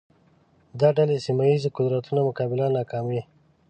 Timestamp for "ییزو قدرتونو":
1.51-2.21